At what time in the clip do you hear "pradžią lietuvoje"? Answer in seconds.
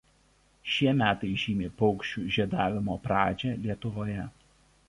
3.07-4.29